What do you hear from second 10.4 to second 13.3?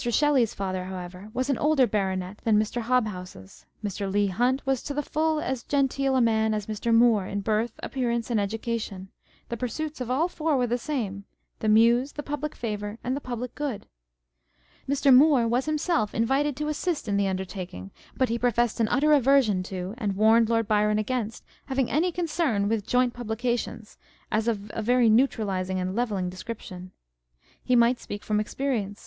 were the same, the Muse, the public favour, and the